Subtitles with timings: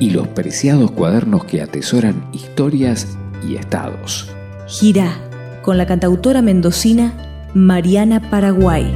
[0.00, 3.16] y los preciados cuadernos que atesoran historias
[3.46, 4.30] y estados.
[4.66, 5.12] Gira
[5.62, 7.12] con la cantautora mendocina
[7.54, 8.94] Mariana Paraguay.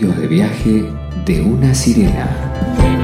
[0.00, 0.84] De viaje
[1.24, 3.03] de una sirena.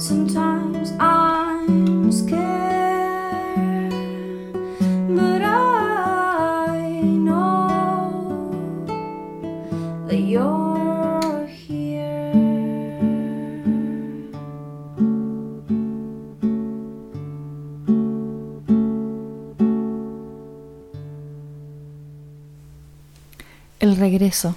[0.00, 2.40] Sometimes I'm scared,
[5.14, 8.86] but I know
[10.06, 12.32] that you're here.
[23.80, 24.56] El regreso,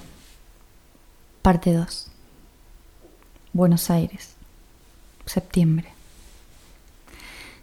[1.42, 2.08] parte 2.
[3.52, 4.38] Buenos Aires.
[5.26, 5.90] Septiembre.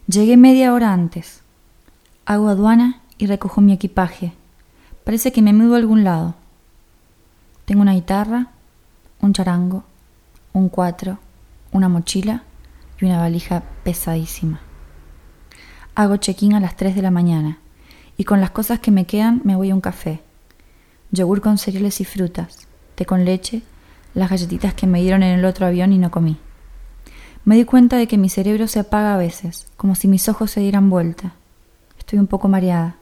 [0.07, 1.41] Llegué media hora antes.
[2.27, 4.33] Hago aduana y recojo mi equipaje.
[5.05, 6.35] Parece que me mudo a algún lado.
[7.65, 8.49] Tengo una guitarra,
[9.21, 9.85] un charango,
[10.53, 11.19] un cuatro,
[11.73, 12.43] una mochila
[13.01, 14.61] y una valija pesadísima.
[15.95, 17.59] Hago check-in a las 3 de la mañana
[18.17, 20.23] y con las cosas que me quedan me voy a un café.
[21.13, 23.63] Yogur con cereales y frutas, té con leche,
[24.15, 26.39] las galletitas que me dieron en el otro avión y no comí.
[27.45, 30.51] Me di cuenta de que mi cerebro se apaga a veces, como si mis ojos
[30.51, 31.33] se dieran vuelta.
[31.99, 32.97] Estoy un poco mareada.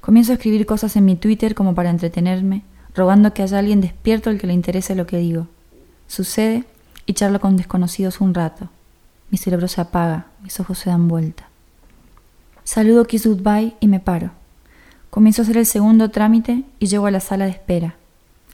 [0.00, 2.62] Comienzo a escribir cosas en mi Twitter como para entretenerme,
[2.94, 5.48] rogando que haya alguien despierto al que le interese lo que digo.
[6.08, 6.64] Sucede
[7.06, 8.68] y charlo con desconocidos un rato.
[9.30, 11.48] Mi cerebro se apaga, mis ojos se dan vuelta.
[12.64, 14.30] Saludo Kiss Goodbye y me paro.
[15.10, 17.94] Comienzo a hacer el segundo trámite y llego a la sala de espera.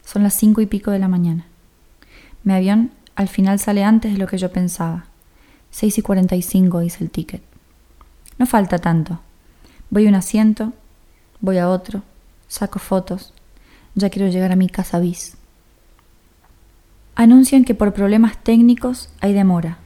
[0.05, 1.47] Son las cinco y pico de la mañana.
[2.45, 5.07] Mi avión al final sale antes de lo que yo pensaba.
[5.71, 7.43] Seis y cuarenta y cinco dice el ticket.
[8.39, 9.21] No falta tanto.
[9.91, 10.73] Voy a un asiento,
[11.41, 12.03] voy a otro,
[12.49, 13.33] saco fotos.
[13.95, 15.37] Ya quiero llegar a mi casa bis.
[17.15, 19.79] Anuncian que por problemas técnicos hay demora.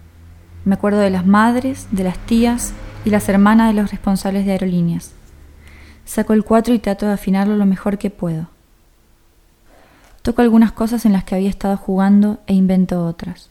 [0.65, 2.73] Me acuerdo de las madres, de las tías
[3.05, 5.13] y las hermanas de los responsables de aerolíneas.
[6.05, 8.49] Saco el 4 y trato de afinarlo lo mejor que puedo.
[10.27, 13.49] Toco algunas cosas en las que había estado jugando e invento otras.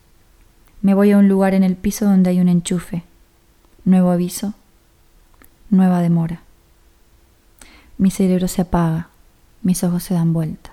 [0.81, 3.03] Me voy a un lugar en el piso donde hay un enchufe.
[3.85, 4.55] Nuevo aviso.
[5.69, 6.41] Nueva demora.
[7.97, 9.07] Mi cerebro se apaga.
[9.61, 10.71] Mis ojos se dan vuelta.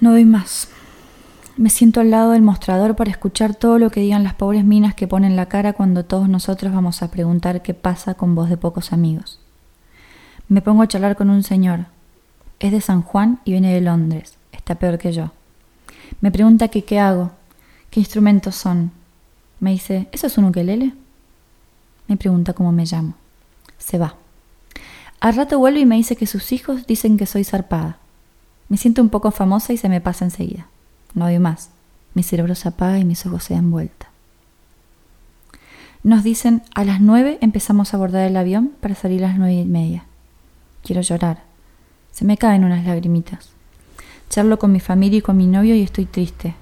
[0.00, 0.66] No doy más.
[1.56, 4.96] Me siento al lado del mostrador para escuchar todo lo que digan las pobres minas
[4.96, 8.56] que ponen la cara cuando todos nosotros vamos a preguntar qué pasa con voz de
[8.56, 9.43] pocos amigos.
[10.54, 11.86] Me pongo a charlar con un señor.
[12.60, 14.36] Es de San Juan y viene de Londres.
[14.52, 15.32] Está peor que yo.
[16.20, 17.32] Me pregunta qué hago,
[17.90, 18.92] qué instrumentos son.
[19.58, 20.92] Me dice, ¿eso es un ukelele?
[22.06, 23.14] Me pregunta cómo me llamo.
[23.78, 24.14] Se va.
[25.18, 27.98] Al rato vuelve y me dice que sus hijos dicen que soy zarpada.
[28.68, 30.68] Me siento un poco famosa y se me pasa enseguida.
[31.14, 31.70] No doy más.
[32.14, 34.06] Mi cerebro se apaga y mis ojos se dan vuelta.
[36.04, 39.54] Nos dicen a las nueve empezamos a abordar el avión para salir a las nueve
[39.54, 40.04] y media.
[40.84, 41.42] Quiero llorar.
[42.12, 43.50] Se me caen unas lagrimitas.
[44.28, 46.54] Charlo con mi familia y con mi novio y estoy triste.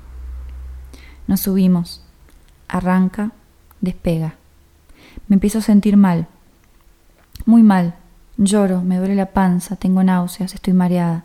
[1.27, 2.05] Nos subimos.
[2.69, 3.33] Arranca,
[3.81, 4.37] despega.
[5.27, 6.29] Me empiezo a sentir mal.
[7.47, 7.97] Muy mal.
[8.37, 11.25] Lloro, me duele la panza, tengo náuseas, estoy mareada.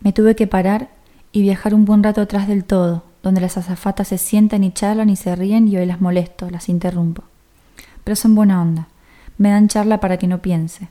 [0.00, 0.88] Me tuve que parar
[1.32, 5.10] y viajar un buen rato atrás del todo, donde las azafatas se sientan y charlan
[5.10, 7.24] y se ríen y hoy las molesto, las interrumpo.
[8.04, 8.86] Pero son buena onda.
[9.38, 10.88] Me dan charla para que no piense.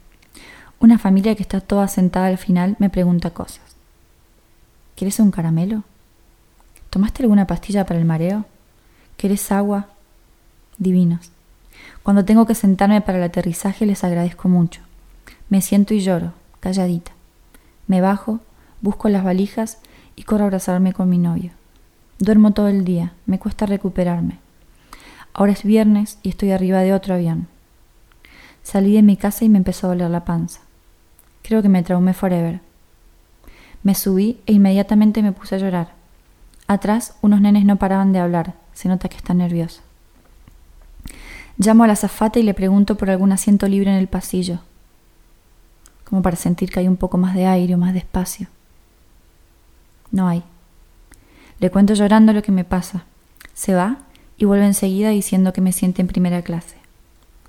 [0.80, 3.76] Una familia que está toda sentada al final me pregunta cosas.
[4.96, 5.84] ¿Quieres un caramelo?
[6.90, 8.46] ¿Tomaste alguna pastilla para el mareo?
[9.18, 9.88] ¿Quieres agua?
[10.78, 11.32] Divinos.
[12.04, 14.82] Cuando tengo que sentarme para el aterrizaje les agradezco mucho.
[15.50, 17.12] Me siento y lloro, calladita.
[17.88, 18.40] Me bajo,
[18.82, 19.80] busco las valijas
[20.16, 21.52] y corro a abrazarme con mi novio.
[22.20, 24.40] Duermo todo el día, me cuesta recuperarme.
[25.34, 27.48] Ahora es viernes y estoy arriba de otro avión.
[28.64, 30.62] Salí de mi casa y me empezó a doler la panza.
[31.46, 32.60] Creo que me traumé forever.
[33.84, 35.94] Me subí e inmediatamente me puse a llorar.
[36.66, 39.84] Atrás unos nenes no paraban de hablar, se nota que están nerviosos.
[41.60, 44.62] Llamo a la zafata y le pregunto por algún asiento libre en el pasillo,
[46.04, 48.48] como para sentir que hay un poco más de aire o más de espacio.
[50.10, 50.42] No hay.
[51.60, 53.06] Le cuento llorando lo que me pasa.
[53.54, 54.00] Se va
[54.36, 56.78] y vuelve enseguida diciendo que me siente en primera clase.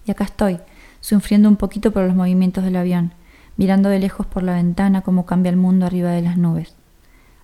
[0.04, 0.60] Y acá estoy,
[1.00, 3.12] sufriendo un poquito por los movimientos del avión,
[3.56, 6.74] mirando de lejos por la ventana cómo cambia el mundo arriba de las nubes.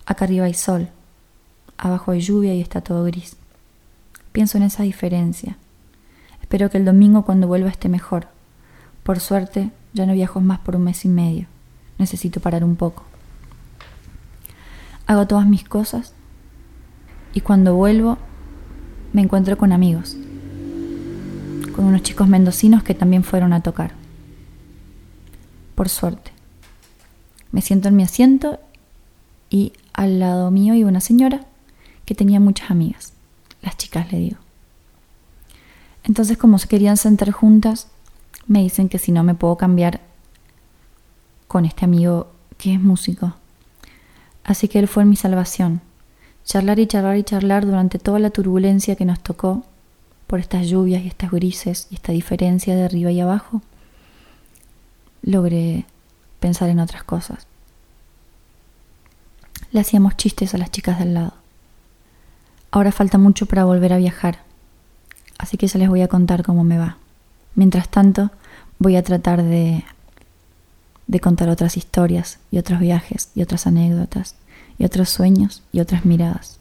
[0.06, 0.88] Acá arriba hay sol,
[1.78, 3.36] abajo hay lluvia y está todo gris.
[4.32, 5.56] Pienso en esa diferencia.
[6.40, 8.28] Espero que el domingo cuando vuelva esté mejor.
[9.02, 11.46] Por suerte, ya no viajo más por un mes y medio.
[11.98, 13.04] Necesito parar un poco.
[15.06, 16.14] Hago todas mis cosas
[17.34, 18.18] y cuando vuelvo
[19.12, 20.16] me encuentro con amigos,
[21.74, 24.01] con unos chicos mendocinos que también fueron a tocar.
[25.74, 26.32] Por suerte.
[27.50, 28.58] Me siento en mi asiento
[29.50, 31.44] y al lado mío iba una señora
[32.04, 33.12] que tenía muchas amigas.
[33.60, 34.38] Las chicas le digo.
[36.04, 37.88] Entonces como se querían sentar juntas,
[38.46, 40.00] me dicen que si no me puedo cambiar
[41.46, 43.34] con este amigo que es músico.
[44.44, 45.80] Así que él fue mi salvación.
[46.44, 49.64] Charlar y charlar y charlar durante toda la turbulencia que nos tocó
[50.26, 53.62] por estas lluvias y estas grises y esta diferencia de arriba y abajo.
[55.22, 55.86] Logré
[56.40, 57.46] pensar en otras cosas.
[59.70, 61.34] Le hacíamos chistes a las chicas del lado.
[62.70, 64.40] Ahora falta mucho para volver a viajar,
[65.38, 66.96] así que ya les voy a contar cómo me va.
[67.54, 68.30] Mientras tanto,
[68.78, 69.84] voy a tratar de
[71.06, 74.34] de contar otras historias y otros viajes y otras anécdotas
[74.78, 76.58] y otros sueños y otras miradas.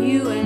[0.00, 0.39] You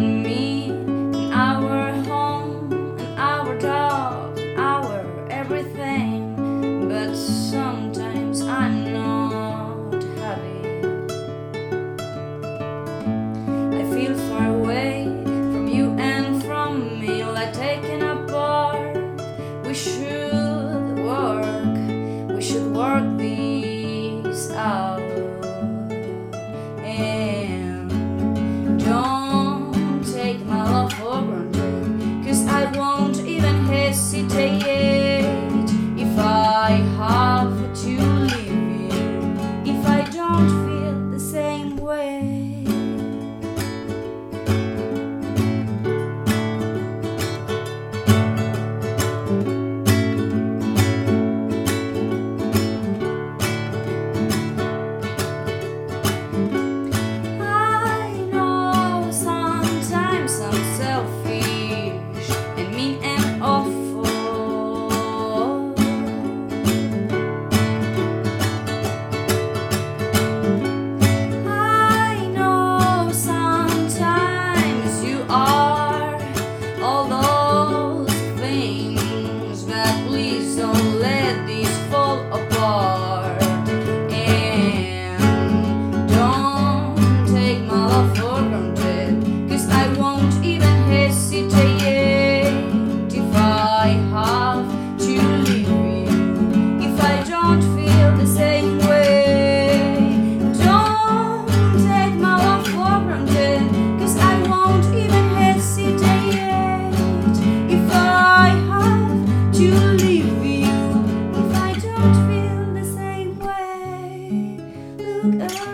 [115.24, 115.73] look up.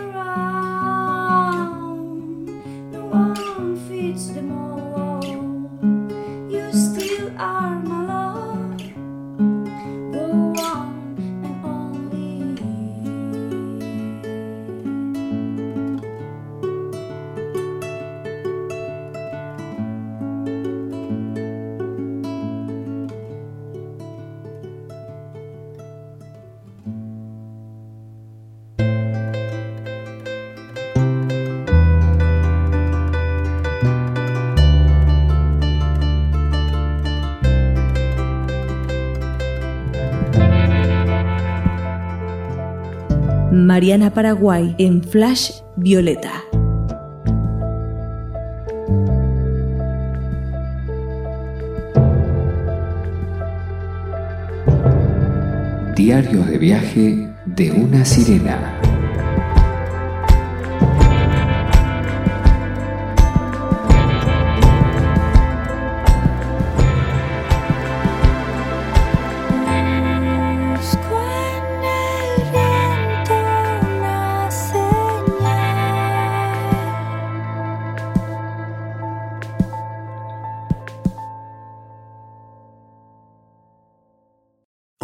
[43.71, 46.43] Mariana Paraguay en Flash Violeta.
[55.95, 58.90] Diarios de viaje de una sirena.